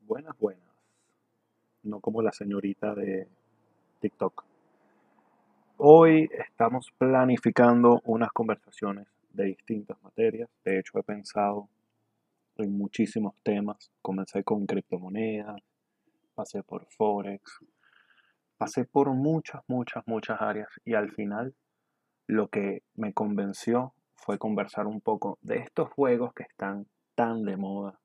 [0.00, 0.68] Buenas, buenas.
[1.84, 3.28] No como la señorita de
[4.00, 4.44] TikTok.
[5.78, 10.50] Hoy estamos planificando unas conversaciones de distintas materias.
[10.64, 11.70] De hecho, he pensado
[12.56, 13.90] en muchísimos temas.
[14.02, 15.62] Comencé con criptomonedas,
[16.34, 17.60] pasé por Forex,
[18.58, 21.54] pasé por muchas, muchas, muchas áreas y al final
[22.28, 27.56] lo que me convenció fue conversar un poco de estos juegos que están tan de
[27.56, 27.98] moda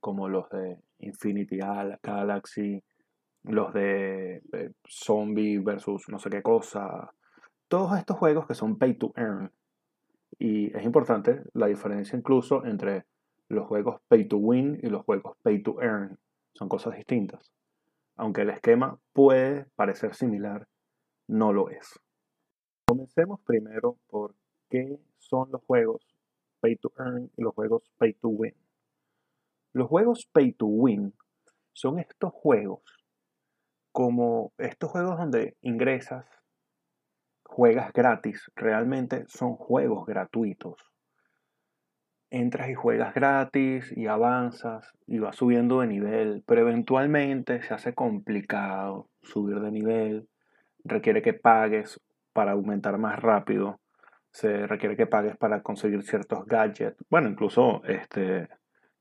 [0.00, 2.82] como los de Infinity Galaxy,
[3.42, 7.12] los de eh, Zombie versus no sé qué cosa,
[7.68, 9.50] todos estos juegos que son pay to earn.
[10.38, 13.04] Y es importante la diferencia incluso entre
[13.48, 16.18] los juegos pay to win y los juegos pay to earn.
[16.54, 17.52] Son cosas distintas.
[18.16, 20.68] Aunque el esquema puede parecer similar,
[21.26, 21.98] no lo es.
[22.88, 24.36] Comencemos primero por
[24.70, 26.06] qué son los juegos
[26.60, 28.54] pay to earn y los juegos pay to win.
[29.72, 31.12] Los juegos pay to win
[31.72, 32.82] son estos juegos
[33.90, 36.26] como estos juegos donde ingresas,
[37.42, 40.76] juegas gratis, realmente son juegos gratuitos.
[42.30, 47.94] Entras y juegas gratis y avanzas y vas subiendo de nivel, pero eventualmente se hace
[47.94, 50.28] complicado subir de nivel,
[50.84, 52.00] requiere que pagues
[52.36, 53.80] para aumentar más rápido,
[54.30, 57.02] se requiere que pagues para conseguir ciertos gadgets.
[57.08, 58.50] Bueno, incluso este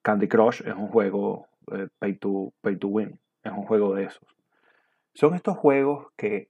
[0.02, 4.06] Candy Crush es un juego eh, pay, to, pay to win, es un juego de
[4.06, 4.24] esos.
[5.14, 6.50] Son estos juegos que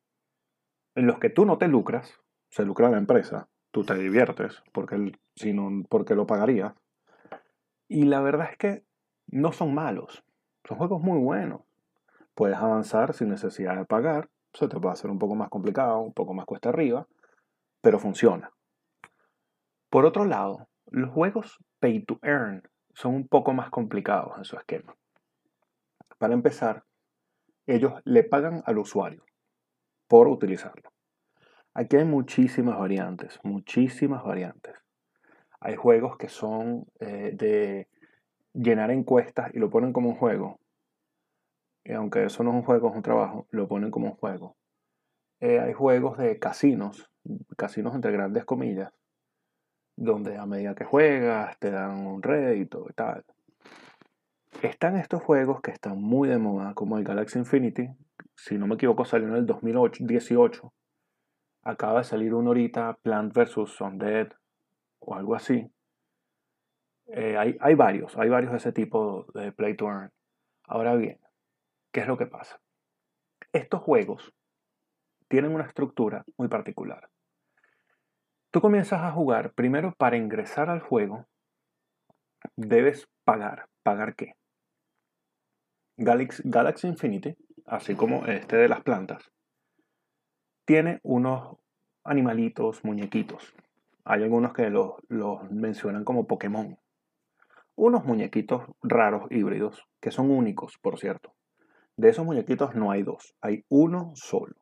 [0.94, 5.12] en los que tú no te lucras, se lucra la empresa, tú te diviertes, porque,
[5.36, 6.76] si no, porque lo pagarías.
[7.88, 8.84] Y la verdad es que
[9.26, 10.24] no son malos,
[10.64, 11.62] son juegos muy buenos.
[12.36, 16.14] Puedes avanzar sin necesidad de pagar, se te puede hacer un poco más complicado, un
[16.14, 17.08] poco más cuesta arriba,
[17.82, 18.52] pero funciona.
[19.90, 24.58] Por otro lado, los juegos pay to earn son un poco más complicados en su
[24.58, 24.96] esquema.
[26.18, 26.84] Para empezar,
[27.68, 29.24] ellos le pagan al usuario
[30.08, 30.92] por utilizarlo.
[31.74, 34.76] Aquí hay muchísimas variantes, muchísimas variantes.
[35.60, 37.90] Hay juegos que son eh, de
[38.54, 40.60] llenar encuestas y lo ponen como un juego,
[41.86, 44.58] y aunque eso no es un juego, es un trabajo, lo ponen como un juego.
[45.40, 47.12] Eh, hay juegos de casinos,
[47.56, 48.92] casinos entre grandes comillas,
[49.96, 53.24] donde a medida que juegas te dan un rédito y tal.
[54.64, 57.88] Están estos juegos que están muy de moda, como el Galaxy Infinity,
[58.36, 60.74] si no me equivoco salió en el 2018.
[61.64, 63.80] Acaba de salir uno ahorita, Plant vs.
[63.82, 64.30] Undead
[65.00, 65.70] o algo así.
[67.08, 70.12] Eh, hay, hay, varios, hay varios de ese tipo de Play to Earn.
[70.64, 71.20] Ahora bien,
[71.96, 72.60] ¿Qué es lo que pasa?
[73.54, 74.34] Estos juegos
[75.30, 77.10] tienen una estructura muy particular.
[78.52, 81.26] Tú comienzas a jugar, primero para ingresar al juego,
[82.58, 83.70] debes pagar.
[83.82, 84.34] ¿Pagar qué?
[85.96, 87.34] Galaxy, Infinity,
[87.66, 89.32] así como este de las plantas,
[90.66, 91.56] tiene unos
[92.04, 93.56] animalitos, muñequitos.
[94.04, 96.78] Hay algunos que los, los mencionan como Pokémon.
[97.78, 101.34] Unos muñequitos raros, híbridos, que son únicos, por cierto.
[101.98, 104.56] De esos muñequitos no hay dos, hay uno solo.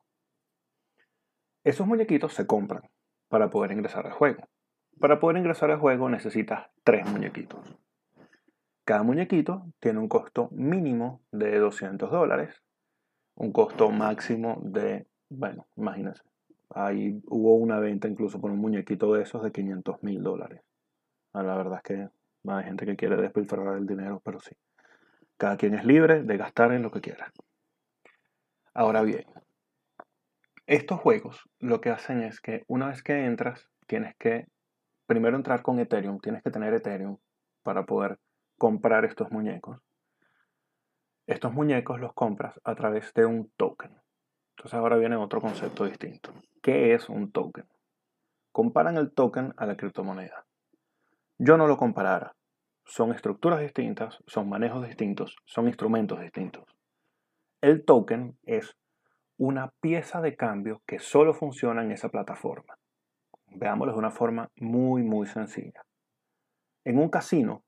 [1.64, 2.82] Esos muñequitos se compran
[3.28, 4.46] para poder ingresar al juego.
[5.00, 7.76] Para poder ingresar al juego necesitas tres muñequitos.
[8.84, 12.62] Cada muñequito tiene un costo mínimo de 200 dólares,
[13.34, 16.22] un costo máximo de, bueno, imagínense,
[16.70, 20.60] ahí hubo una venta incluso por un muñequito de esos de 500 mil dólares.
[21.32, 22.08] Ah, la verdad es que
[22.46, 24.54] hay gente que quiere despilfarrar el dinero, pero sí.
[25.36, 27.32] Cada quien es libre de gastar en lo que quiera.
[28.72, 29.24] Ahora bien,
[30.66, 34.46] estos juegos lo que hacen es que una vez que entras, tienes que
[35.06, 37.18] primero entrar con Ethereum, tienes que tener Ethereum
[37.62, 38.18] para poder
[38.56, 39.80] comprar estos muñecos.
[41.26, 43.90] Estos muñecos los compras a través de un token.
[44.56, 46.32] Entonces ahora viene otro concepto distinto.
[46.62, 47.66] ¿Qué es un token?
[48.52, 50.46] Comparan el token a la criptomoneda.
[51.38, 52.34] Yo no lo comparara
[52.84, 56.64] son estructuras distintas, son manejos distintos, son instrumentos distintos.
[57.60, 58.76] El token es
[59.36, 62.78] una pieza de cambio que solo funciona en esa plataforma.
[63.46, 65.84] Veámoslo de una forma muy, muy sencilla.
[66.84, 67.64] En un casino,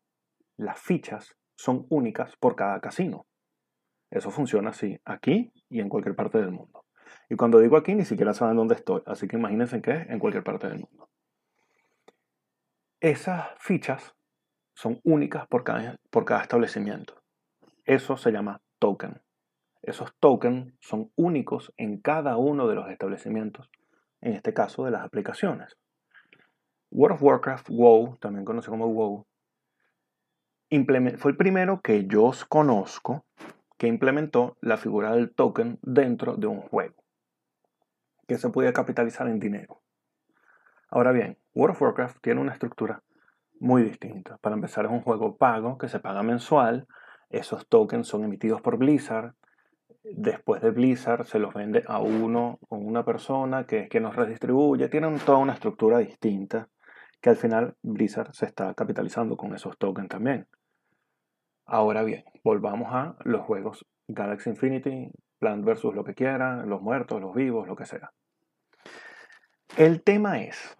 [0.56, 3.26] las fichas son únicas por cada casino.
[4.10, 6.84] Eso funciona así, aquí y en cualquier parte del mundo.
[7.28, 10.18] Y cuando digo aquí, ni siquiera saben dónde estoy, así que imagínense que es en
[10.18, 11.08] cualquier parte del mundo.
[13.00, 14.15] Esas fichas
[14.76, 17.14] son únicas por cada, por cada establecimiento.
[17.84, 19.22] Eso se llama token.
[19.82, 23.70] Esos tokens son únicos en cada uno de los establecimientos,
[24.20, 25.76] en este caso de las aplicaciones.
[26.90, 29.26] World of Warcraft, WoW, también conocido como WoW,
[31.18, 33.24] fue el primero que yo conozco
[33.78, 36.96] que implementó la figura del token dentro de un juego,
[38.26, 39.80] que se puede capitalizar en dinero.
[40.88, 43.02] Ahora bien, World of Warcraft tiene una estructura
[43.60, 44.38] muy distinta.
[44.38, 46.86] Para empezar, es un juego pago que se paga mensual.
[47.30, 49.34] Esos tokens son emitidos por Blizzard.
[50.02, 54.14] Después de Blizzard se los vende a uno o una persona que es que nos
[54.14, 54.88] redistribuye.
[54.88, 56.68] Tienen toda una estructura distinta
[57.20, 60.46] que al final Blizzard se está capitalizando con esos tokens también.
[61.64, 65.84] Ahora bien, volvamos a los juegos Galaxy Infinity, Plant vs.
[65.94, 68.12] lo que quieran, los muertos, los vivos, lo que sea.
[69.76, 70.78] El tema es,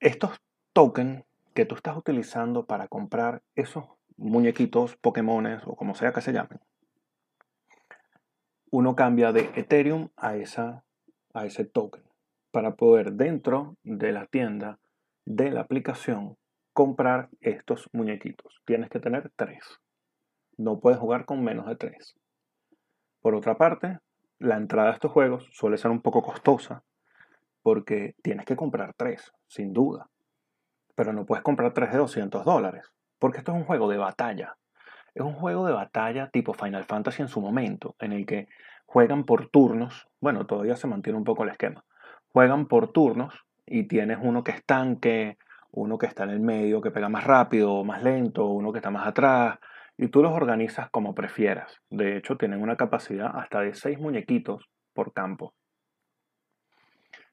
[0.00, 0.40] estos
[0.72, 1.27] tokens
[1.58, 3.84] que tú estás utilizando para comprar esos
[4.16, 6.60] muñequitos, Pokémones o como sea que se llamen,
[8.70, 10.84] uno cambia de Ethereum a, esa,
[11.34, 12.04] a ese token
[12.52, 14.78] para poder dentro de la tienda
[15.24, 16.36] de la aplicación
[16.72, 18.62] comprar estos muñequitos.
[18.64, 19.80] Tienes que tener tres.
[20.56, 22.14] No puedes jugar con menos de tres.
[23.20, 23.98] Por otra parte,
[24.38, 26.84] la entrada a estos juegos suele ser un poco costosa
[27.62, 30.08] porque tienes que comprar tres, sin duda.
[30.98, 32.90] Pero no puedes comprar tres de 200 dólares,
[33.20, 34.56] porque esto es un juego de batalla.
[35.14, 38.48] Es un juego de batalla tipo Final Fantasy en su momento, en el que
[38.84, 40.08] juegan por turnos.
[40.20, 41.84] Bueno, todavía se mantiene un poco el esquema.
[42.32, 43.32] Juegan por turnos
[43.64, 45.38] y tienes uno que es tanque,
[45.70, 48.78] uno que está en el medio, que pega más rápido o más lento, uno que
[48.78, 49.56] está más atrás,
[49.96, 51.80] y tú los organizas como prefieras.
[51.90, 55.54] De hecho, tienen una capacidad hasta de seis muñequitos por campo.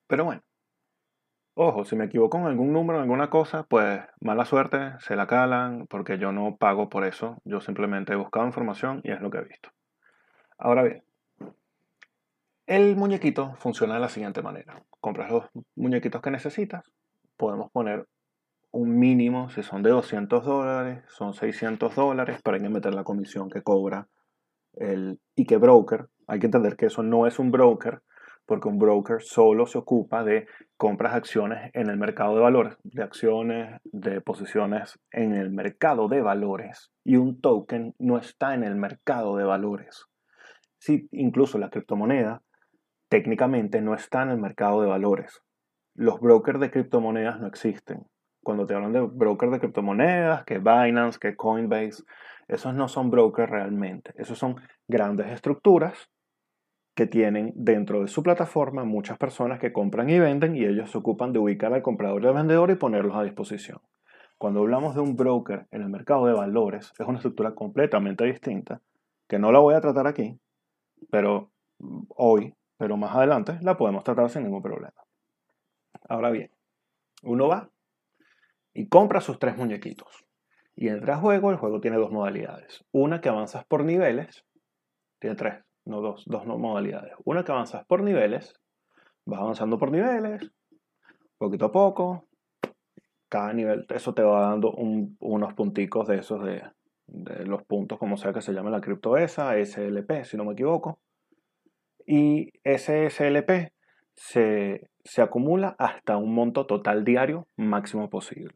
[0.06, 0.44] Pero bueno,
[1.56, 5.26] ojo, si me equivoco en algún número, en alguna cosa, pues mala suerte, se la
[5.26, 7.42] calan, porque yo no pago por eso.
[7.46, 9.70] Yo simplemente he buscado información y es lo que he visto.
[10.58, 11.04] Ahora bien,
[12.68, 14.84] el muñequito funciona de la siguiente manera.
[15.00, 16.84] Compras los muñequitos que necesitas.
[17.38, 18.08] Podemos poner
[18.72, 23.06] un mínimo, si son de 200 dólares, son 600 dólares, pero hay que meter la
[23.06, 24.08] comisión que cobra
[24.74, 26.08] el y que broker.
[26.28, 28.02] Hay que entender que eso no es un broker,
[28.46, 30.48] porque un broker solo se ocupa de
[30.78, 36.08] compras de acciones en el mercado de valores, de acciones, de posiciones en el mercado
[36.08, 40.06] de valores, y un token no está en el mercado de valores.
[40.78, 42.42] Si incluso la criptomoneda
[43.10, 45.42] técnicamente no está en el mercado de valores.
[45.94, 48.06] Los brokers de criptomonedas no existen.
[48.44, 52.04] Cuando te hablan de brokers de criptomonedas, que Binance, que Coinbase,
[52.48, 54.12] esos no son brokers realmente.
[54.18, 54.56] Esos son
[54.88, 56.10] grandes estructuras
[56.96, 60.98] que tienen dentro de su plataforma muchas personas que compran y venden y ellos se
[60.98, 63.82] ocupan de ubicar al comprador y al vendedor y ponerlos a disposición.
[64.38, 68.82] Cuando hablamos de un broker en el mercado de valores, es una estructura completamente distinta,
[69.28, 70.40] que no la voy a tratar aquí,
[71.10, 71.52] pero
[72.10, 75.04] hoy, pero más adelante la podemos tratar sin ningún problema.
[76.08, 76.52] Ahora bien,
[77.24, 77.70] uno va
[78.74, 80.26] y compra sus tres muñequitos.
[80.78, 82.86] Y entra a juego, el juego tiene dos modalidades.
[82.92, 84.46] Una que avanzas por niveles,
[85.20, 87.14] tiene tres, no dos, dos modalidades.
[87.24, 88.54] Una que avanzas por niveles,
[89.26, 90.52] vas avanzando por niveles,
[91.38, 92.28] poquito a poco,
[93.30, 96.64] cada nivel, eso te va dando unos punticos de esos de,
[97.46, 101.00] los puntos, como sea que se llame la cripto esa, SLP, si no me equivoco.
[102.06, 103.74] Y ese SLP
[104.16, 108.56] se, se acumula hasta un monto total diario máximo posible.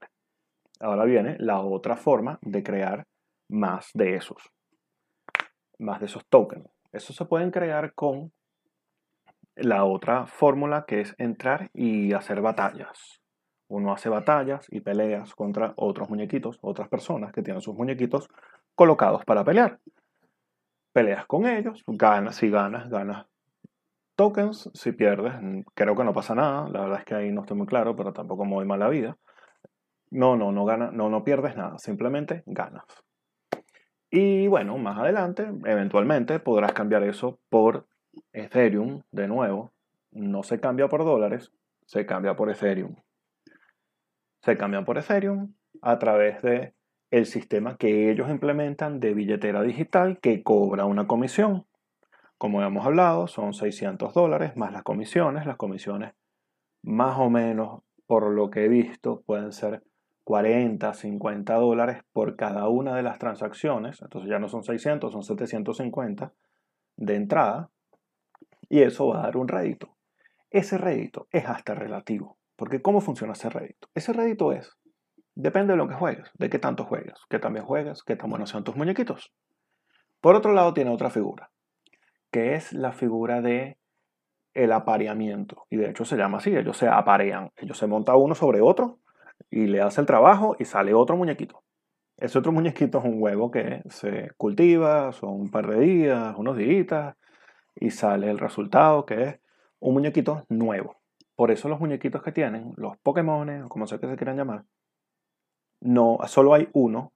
[0.80, 3.06] Ahora viene la otra forma de crear
[3.50, 4.42] más de esos,
[5.78, 6.79] más de esos tokens.
[6.92, 8.32] Eso se pueden crear con
[9.56, 13.22] la otra fórmula que es entrar y hacer batallas.
[13.68, 18.30] Uno hace batallas y peleas contra otros muñequitos, otras personas que tienen sus muñequitos
[18.74, 19.80] colocados para pelear.
[20.92, 23.28] Peleas con ellos, ganas, si ganas, ganas
[24.16, 25.34] tokens, si pierdes,
[25.76, 26.68] creo que no pasa nada.
[26.70, 29.18] La verdad es que ahí no estoy muy claro, pero tampoco me voy mala vida.
[30.10, 32.84] No, no, no, gana, no, no pierdes nada, simplemente ganas.
[34.12, 37.88] Y bueno, más adelante, eventualmente podrás cambiar eso por
[38.34, 39.72] Ethereum de nuevo.
[40.12, 41.52] No se cambia por dólares,
[41.86, 42.96] se cambia por Ethereum.
[44.42, 46.74] Se cambia por Ethereum a través de
[47.12, 51.66] el sistema que ellos implementan de billetera digital que cobra una comisión.
[52.38, 55.46] Como hemos hablado, son 600 dólares más las comisiones.
[55.46, 56.14] Las comisiones,
[56.82, 59.84] más o menos, por lo que he visto, pueden ser
[60.30, 64.00] 40, 50 dólares por cada una de las transacciones.
[64.00, 66.34] Entonces ya no son 600, son 750
[66.98, 67.72] de entrada.
[68.70, 69.98] Y eso va a dar un rédito.
[70.52, 72.38] Ese rédito es hasta relativo.
[72.56, 73.88] Porque ¿cómo funciona ese rédito?
[73.96, 74.78] Ese rédito es,
[75.34, 78.30] depende de lo que juegues, de qué tanto juegas, qué tan bien juegas, qué tan
[78.30, 79.34] buenos sean tus muñequitos.
[80.22, 81.50] Por otro lado tiene otra figura,
[82.30, 83.80] que es la figura de
[84.54, 85.66] el apareamiento.
[85.72, 87.50] Y de hecho se llama así, ellos se aparean.
[87.56, 89.00] Ellos se monta uno sobre otro
[89.52, 91.64] y le hace el trabajo y sale otro muñequito.
[92.18, 96.58] Ese otro muñequito es un huevo que se cultiva, son un par de días, unos
[96.58, 97.16] días,
[97.76, 99.40] y sale el resultado que es
[99.80, 100.98] un muñequito nuevo.
[101.36, 104.66] Por eso los muñequitos que tienen, los Pokémon, o como sea que se quieran llamar,
[105.82, 107.14] no, solo hay uno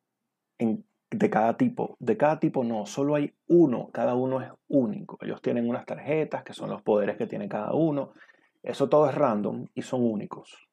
[0.57, 1.97] de cada tipo.
[1.99, 5.17] De cada tipo no, solo hay uno, cada uno es único.
[5.21, 8.13] Ellos tienen unas tarjetas que son los poderes que tiene cada uno.
[8.61, 10.69] Eso todo es random y son únicos.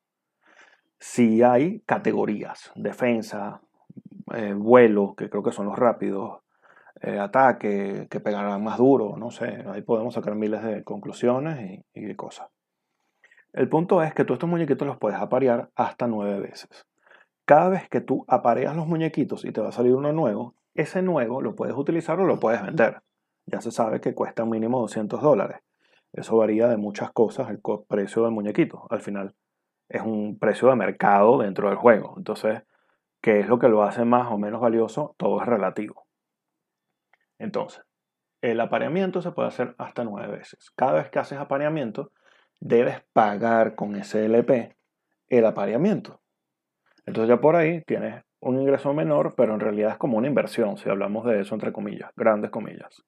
[1.02, 3.62] Si hay categorías, defensa,
[4.34, 6.42] eh, vuelo, que creo que son los rápidos,
[7.00, 12.14] eh, ataque, que pegarán más duro, no sé, ahí podemos sacar miles de conclusiones y,
[12.16, 12.48] cosas.
[13.54, 16.86] El punto es que tú estos muñequitos los puedes aparear hasta nueve veces.
[17.46, 21.00] Cada vez que tú apareas los muñequitos y te va a salir uno nuevo, ese
[21.00, 23.00] nuevo lo puedes utilizar o lo puedes vender.
[23.46, 25.62] Ya se sabe que cuesta mínimo 200 dólares.
[26.12, 28.86] Eso varía de muchas cosas el precio del muñequito.
[28.90, 29.34] Al final
[29.90, 32.14] es un precio de mercado dentro del juego.
[32.16, 32.62] Entonces,
[33.20, 35.16] ¿qué es lo que lo hace más o menos valioso?
[35.18, 36.06] Todo es relativo.
[37.38, 37.82] Entonces,
[38.40, 40.70] el apareamiento se puede hacer hasta nueve veces.
[40.76, 42.12] Cada vez que haces apareamiento,
[42.60, 44.76] debes pagar con SLP
[45.28, 46.20] el apareamiento.
[47.04, 50.76] Entonces ya por ahí tienes un ingreso menor, pero en realidad es como una inversión,
[50.76, 53.02] si hablamos de eso entre comillas, grandes comillas.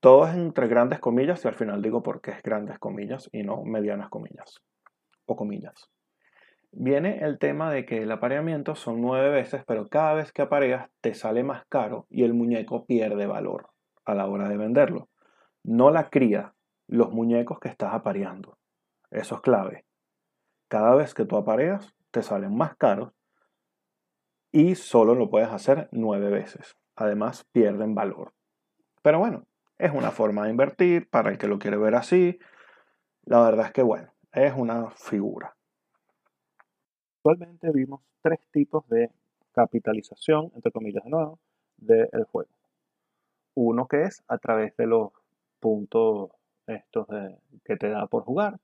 [0.00, 3.42] Todo es entre grandes comillas y al final digo por qué es grandes comillas y
[3.42, 4.62] no medianas comillas
[5.28, 5.90] o comillas.
[6.72, 10.90] Viene el tema de que el apareamiento son nueve veces, pero cada vez que apareas
[11.00, 13.70] te sale más caro y el muñeco pierde valor
[14.04, 15.08] a la hora de venderlo.
[15.62, 16.54] No la cría,
[16.86, 18.58] los muñecos que estás apareando.
[19.10, 19.84] Eso es clave.
[20.68, 23.12] Cada vez que tú apareas, te salen más caros
[24.52, 26.76] y solo lo puedes hacer nueve veces.
[26.96, 28.34] Además, pierden valor.
[29.02, 29.46] Pero bueno,
[29.78, 32.38] es una forma de invertir para el que lo quiere ver así.
[33.24, 35.54] La verdad es que, bueno, es una figura.
[37.16, 39.10] Actualmente vimos tres tipos de
[39.52, 41.38] capitalización, entre comillas de nuevo,
[41.76, 42.50] del juego.
[43.54, 45.10] Uno que es a través de los
[45.58, 46.30] puntos
[46.66, 47.06] estos
[47.64, 48.60] que te da por jugar.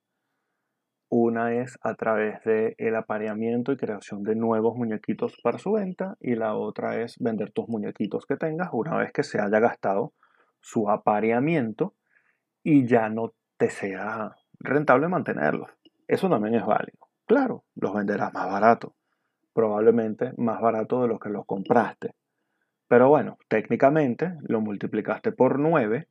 [1.09, 6.16] Una es a través del el apareamiento y creación de nuevos muñequitos para su venta.
[6.21, 10.12] Y la otra es vender tus muñequitos que tengas una vez que se haya gastado
[10.61, 11.94] su apareamiento
[12.62, 15.70] y ya no te sea rentable mantenerlos.
[16.06, 17.08] Eso también es válido.
[17.26, 18.94] Claro, los venderás más barato.
[19.52, 22.14] Probablemente más barato de lo que los compraste.
[22.88, 26.08] Pero bueno, técnicamente lo multiplicaste por 9,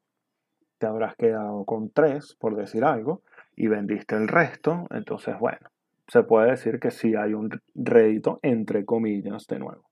[0.79, 3.21] te habrás quedado con 3, por decir algo,
[3.55, 4.87] y vendiste el resto.
[4.89, 5.69] Entonces, bueno,
[6.07, 9.89] se puede decir que sí hay un rédito entre comillas de nuevo.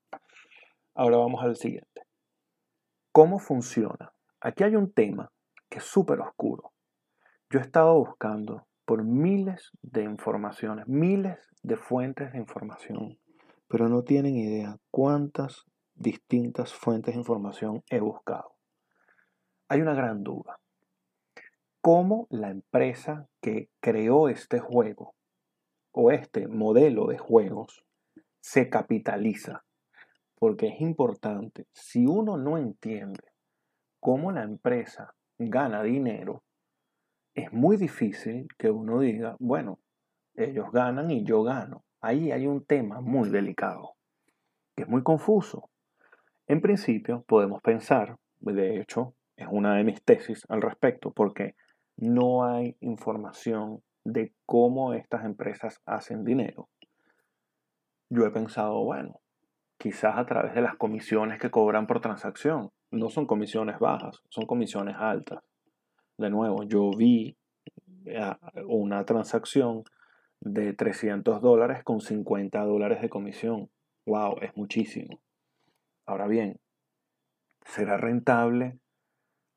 [0.95, 2.01] Ahora vamos al siguiente.
[3.11, 4.11] ¿Cómo funciona?
[4.39, 5.31] Aquí hay un tema
[5.69, 6.71] que es súper oscuro.
[7.51, 13.19] Yo he estado buscando por miles de informaciones, miles de fuentes de información,
[13.67, 18.53] pero no tienen idea cuántas distintas fuentes de información he buscado.
[19.67, 20.61] Hay una gran duda.
[21.81, 25.13] ¿Cómo la empresa que creó este juego
[25.91, 27.83] o este modelo de juegos
[28.39, 29.65] se capitaliza?
[30.39, 33.25] Porque es importante, si uno no entiende
[33.99, 36.43] cómo la empresa gana dinero,
[37.33, 39.79] es muy difícil que uno diga, bueno,
[40.35, 41.83] ellos ganan y yo gano.
[42.01, 43.93] Ahí hay un tema muy delicado,
[44.75, 45.69] que es muy confuso.
[46.47, 51.55] En principio podemos pensar, de hecho, es una de mis tesis al respecto, porque
[51.97, 56.69] no hay información de cómo estas empresas hacen dinero.
[58.09, 59.21] Yo he pensado, bueno,
[59.77, 62.71] quizás a través de las comisiones que cobran por transacción.
[62.91, 65.39] No son comisiones bajas, son comisiones altas.
[66.21, 67.35] De nuevo, yo vi
[68.05, 68.35] eh,
[68.67, 69.83] una transacción
[70.39, 73.71] de 300 dólares con 50 dólares de comisión.
[74.05, 74.37] ¡Wow!
[74.43, 75.19] Es muchísimo.
[76.05, 76.59] Ahora bien,
[77.65, 78.77] ¿será rentable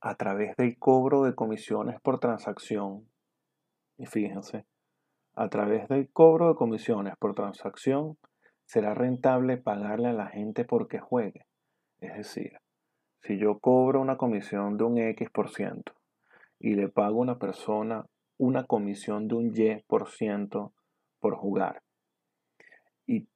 [0.00, 3.10] a través del cobro de comisiones por transacción?
[3.98, 4.64] Y fíjense,
[5.34, 8.16] a través del cobro de comisiones por transacción,
[8.64, 11.44] ¿será rentable pagarle a la gente porque juegue?
[12.00, 12.58] Es decir,
[13.20, 15.92] si yo cobro una comisión de un X por ciento
[16.58, 18.06] y le pago a una persona
[18.36, 20.72] una comisión de un Y por ciento
[21.20, 21.82] por jugar
[23.06, 23.28] y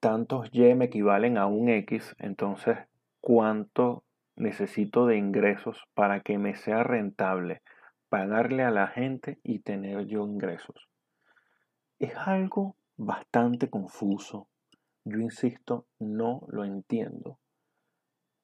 [0.00, 2.78] tantos Y me equivalen a un X, entonces
[3.20, 4.04] ¿cuánto
[4.36, 7.62] necesito de ingresos para que me sea rentable
[8.08, 10.88] pagarle a la gente y tener yo ingresos?
[11.98, 14.48] Es algo bastante confuso.
[15.04, 17.38] Yo insisto, no lo entiendo.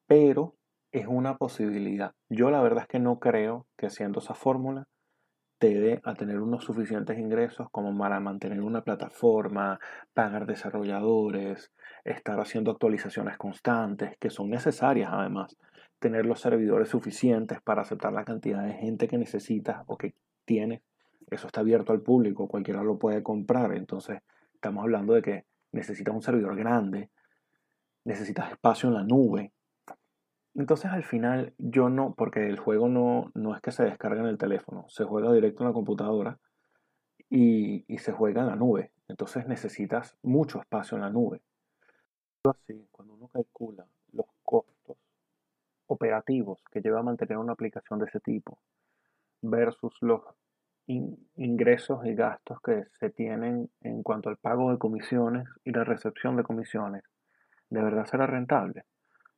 [0.07, 0.55] Pero
[0.91, 2.13] es una posibilidad.
[2.29, 4.87] Yo la verdad es que no creo que haciendo esa fórmula
[5.57, 9.79] te dé a tener unos suficientes ingresos como para mantener una plataforma,
[10.13, 11.71] pagar desarrolladores,
[12.03, 15.55] estar haciendo actualizaciones constantes, que son necesarias además,
[15.99, 20.81] tener los servidores suficientes para aceptar la cantidad de gente que necesitas o que tienes.
[21.29, 23.73] Eso está abierto al público, cualquiera lo puede comprar.
[23.73, 24.19] Entonces,
[24.55, 27.11] estamos hablando de que necesitas un servidor grande,
[28.03, 29.53] necesitas espacio en la nube,
[30.55, 34.27] entonces al final yo no, porque el juego no, no es que se descargue en
[34.27, 36.37] el teléfono, se juega directo en la computadora
[37.29, 38.91] y, se juega en la nube.
[39.07, 41.41] Entonces necesitas mucho espacio en la nube.
[42.43, 44.97] Así, cuando uno calcula los costos
[45.87, 48.59] operativos que lleva a mantener una aplicación de ese tipo
[49.41, 50.21] versus los
[50.87, 56.35] ingresos y gastos que se tienen en cuanto al pago de comisiones y la recepción
[56.35, 57.03] de comisiones,
[57.69, 58.83] ¿de verdad será rentable?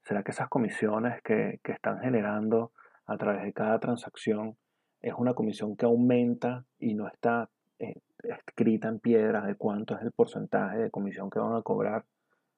[0.03, 2.71] ¿Será que esas comisiones que, están generando
[3.05, 4.57] a través de cada transacción
[5.01, 10.01] es una comisión que aumenta y no está eh, escrita en piedra de cuánto es
[10.01, 12.05] el porcentaje de comisión que van a cobrar?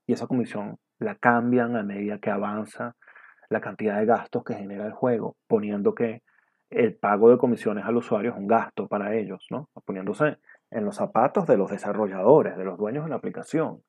[0.07, 2.95] Y esa comisión la cambian a medida que avanza
[3.49, 6.23] la cantidad de gastos que genera el juego, poniendo que
[6.71, 9.69] el pago de comisiones al usuario es un gasto para ellos, ¿no?
[9.85, 10.39] Poniéndose
[10.71, 13.83] en los zapatos de los desarrolladores, de los dueños de la aplicación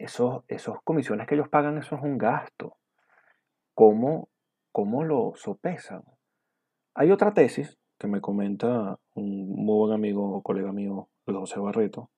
[0.00, 2.76] esos, esos comisiones que ellos pagan, eso es un gasto.
[3.74, 4.28] ¿Cómo,
[4.72, 6.02] cómo lo sopesan?
[6.94, 12.10] Hay otra tesis que me comenta un muy buen amigo o colega mío, José Barreto.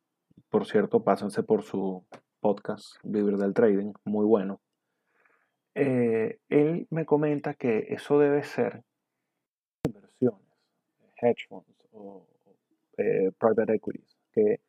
[0.49, 2.07] Por cierto, pásense por su
[2.41, 4.61] podcast Vivir del Trading, muy bueno.
[5.75, 8.85] Eh, él me comenta que eso debe ser
[9.85, 10.47] inversiones,
[11.21, 12.27] hedge funds o
[12.99, 14.61] eh, private equities, que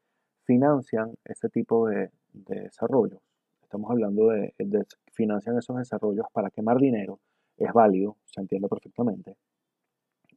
[0.46, 3.22] financian ese tipo de, de desarrollo.
[3.62, 7.20] Estamos hablando de, de financian esos desarrollos para quemar dinero.
[7.58, 9.36] Es válido, se entiende perfectamente.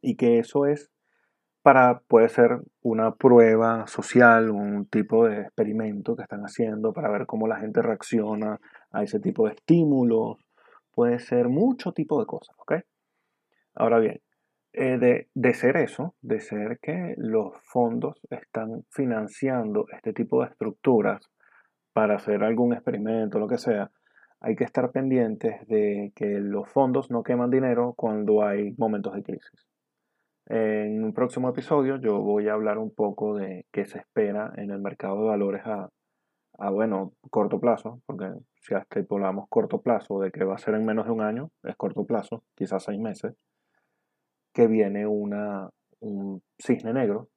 [0.00, 0.91] Y que eso es
[1.67, 7.26] para, puede ser una prueba social, un tipo de experimento que están haciendo para ver
[7.26, 8.61] cómo la gente reacciona
[8.93, 10.39] a ese tipo de estímulos.
[10.93, 12.75] Puede ser mucho tipo de cosas, ¿ok?
[13.75, 14.21] Ahora bien,
[14.73, 20.50] eh, de, de, ser eso, de ser que los fondos están financiando este tipo de
[20.50, 21.28] estructuras
[21.97, 23.91] para hacer algún experimento, lo que sea,
[24.41, 29.23] hay que estar pendientes de que los fondos no queman dinero cuando hay momentos de
[29.23, 29.67] crisis.
[30.45, 34.73] En un próximo episodio yo voy a hablar un poco de qué se espera en
[34.73, 35.89] el mercado de valores a,
[36.69, 38.30] bueno, corto plazo, porque
[38.61, 41.76] si estipulamos corto plazo de que va a ser en menos de un año, es
[41.76, 43.32] corto plazo, quizás seis meses,
[44.52, 47.30] que viene una, un cisne negro.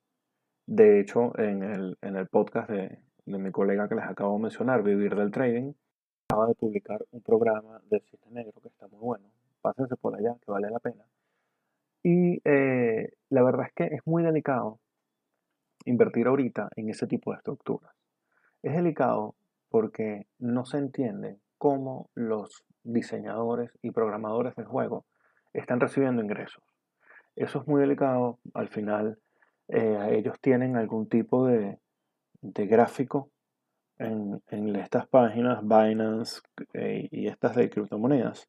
[0.67, 4.44] De hecho, en el, en el podcast de, de mi colega que les acabo de
[4.44, 5.74] mencionar, Vivir del Trading,
[6.28, 9.26] acaba de publicar un programa del Cisne Negro que está muy bueno.
[9.62, 11.04] Pásense por allá, que vale la pena.
[12.02, 14.80] Y eh, la verdad es que es muy delicado
[15.86, 17.92] invertir ahorita en ese tipo de estructuras.
[18.63, 19.36] Es delicado
[19.70, 25.06] porque no se entiende cómo los diseñadores y programadores del juego
[25.54, 26.63] están recibiendo ingresos.
[27.36, 28.39] Eso es muy delicado.
[28.54, 29.20] Al final,
[29.68, 31.80] eh, ellos tienen algún tipo de,
[32.41, 33.30] de gráfico
[33.97, 34.41] en,
[34.75, 36.41] estas páginas, Binance
[36.73, 38.47] eh, y estas de criptomonedas,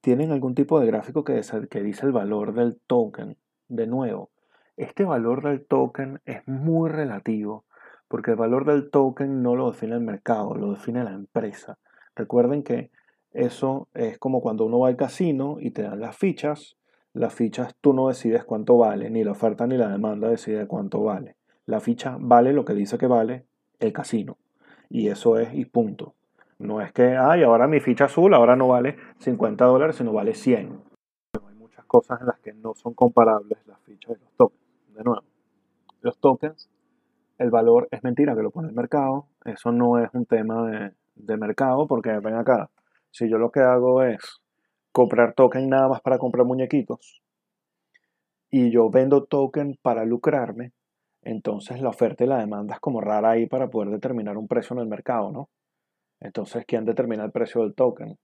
[0.00, 3.36] tienen algún tipo de gráfico que, que dice el valor del token.
[3.68, 4.30] De nuevo,
[4.76, 7.64] este valor del token es muy relativo
[8.08, 11.78] porque el valor del token no lo define el mercado, lo define la empresa.
[12.16, 12.90] Recuerden que
[13.30, 16.76] eso es como cuando uno va al casino y te dan las fichas.
[17.12, 21.04] Las fichas tú no decides cuánto vale, ni la oferta ni la demanda decide cuánto
[21.04, 21.36] vale.
[21.70, 23.46] La ficha vale lo que dice que vale
[23.78, 24.38] el casino.
[24.88, 26.14] Y eso es y punto.
[26.58, 30.34] No es que, ay, ahora mi ficha azul ahora no vale 50 dólares, sino vale
[30.34, 30.82] 100.
[31.46, 34.60] hay muchas cosas en las que no son comparables las fichas de los tokens.
[34.94, 35.22] De nuevo,
[36.00, 36.68] los tokens,
[37.38, 39.28] el valor es mentira que lo pone el mercado.
[39.44, 42.68] Eso no es un tema de, de mercado porque ven acá.
[43.12, 44.40] Si yo lo que hago es
[44.90, 47.22] comprar token nada más para comprar muñequitos
[48.50, 50.72] y yo vendo token para lucrarme,
[51.22, 54.74] entonces la oferta y la demanda es como rara ahí para poder determinar un precio
[54.74, 55.48] en el mercado, ¿no?
[56.20, 58.18] Entonces, ¿quién determina el precio del token?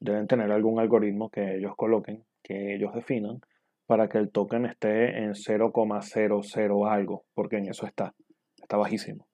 [0.00, 3.40] Deben tener algún algoritmo que ellos coloquen, que ellos definan,
[3.86, 8.14] para que el token esté en 0,00 algo, porque en eso está,
[8.56, 9.26] está bajísimo.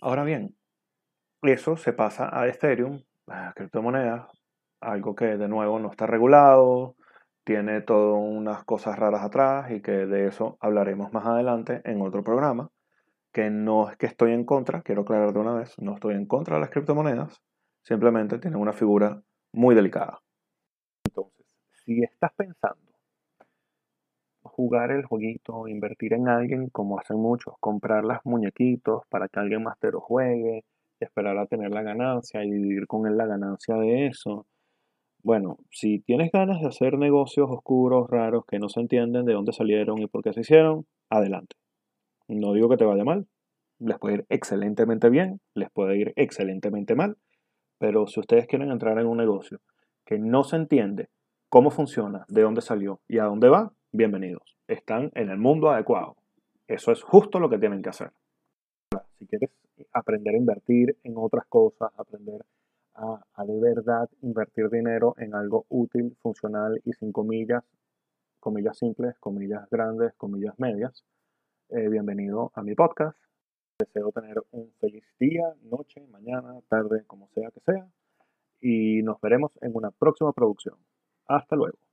[0.00, 0.54] Ahora bien,
[1.42, 4.28] eso se pasa a Ethereum, a criptomonedas,
[4.80, 6.94] algo que de nuevo no está regulado,
[7.46, 12.24] tiene todas unas cosas raras atrás y que de eso hablaremos más adelante en otro
[12.24, 12.70] programa,
[13.32, 16.26] que no es que estoy en contra, quiero aclarar de una vez, no estoy en
[16.26, 17.40] contra de las criptomonedas,
[17.84, 20.18] simplemente tienen una figura muy delicada.
[21.04, 21.46] Entonces,
[21.84, 22.82] si estás pensando
[24.42, 29.62] jugar el jueguito, invertir en alguien como hacen muchos, comprar las muñequitos para que alguien
[29.62, 30.64] más te lo juegue,
[30.98, 34.46] esperar a tener la ganancia y vivir con él la ganancia de eso.
[35.26, 39.52] Bueno, si tienes ganas de hacer negocios oscuros, raros, que no se entienden de dónde
[39.52, 41.56] salieron y por qué se hicieron, adelante.
[42.28, 43.26] No digo que te vaya mal,
[43.80, 47.16] les puede ir excelentemente bien, les puede ir excelentemente mal,
[47.78, 49.58] pero si ustedes quieren entrar en un negocio
[50.04, 51.08] que no se entiende
[51.48, 54.56] cómo funciona, de dónde salió y a dónde va, bienvenidos.
[54.68, 56.14] Están en el mundo adecuado.
[56.68, 58.12] Eso es justo lo que tienen que hacer.
[59.18, 59.50] Si quieres
[59.92, 62.44] aprender a invertir en otras cosas, aprender
[62.96, 67.64] a, de verdad invertir dinero en algo útil, funcional y sin comillas,
[68.40, 71.04] comillas simples, comillas grandes, comillas medias,
[71.68, 73.18] eh, bienvenido a mi podcast.
[73.78, 77.86] Deseo tener un feliz día, noche, mañana, tarde, como sea que sea.
[78.60, 80.76] Y nos veremos en una próxima producción.
[81.26, 81.85] Hasta luego.